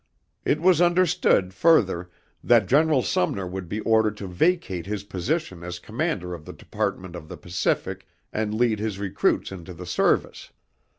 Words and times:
It 0.45 0.59
was 0.59 0.81
understood, 0.81 1.53
further, 1.53 2.09
that 2.43 2.65
General 2.65 3.03
Sumner 3.03 3.45
would 3.45 3.69
be 3.69 3.81
ordered 3.81 4.17
to 4.17 4.25
vacate 4.25 4.87
his 4.87 5.03
position 5.03 5.63
as 5.63 5.77
Commander 5.77 6.33
of 6.33 6.43
the 6.45 6.53
Department 6.53 7.15
of 7.15 7.27
the 7.27 7.37
Pacific 7.37 8.07
and 8.33 8.51
lead 8.55 8.79
his 8.79 8.97
recruits 8.97 9.51
into 9.51 9.75
the 9.75 9.85
service. 9.85 10.49